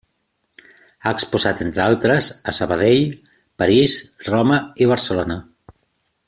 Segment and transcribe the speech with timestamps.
[1.03, 3.05] Ha exposat, entre altres, a Sabadell,
[3.63, 3.99] París,
[4.31, 5.39] Roma i Barcelona.